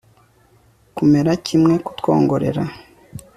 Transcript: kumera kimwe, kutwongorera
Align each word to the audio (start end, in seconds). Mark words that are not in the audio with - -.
kumera 0.95 1.31
kimwe, 1.45 1.73
kutwongorera 1.85 2.63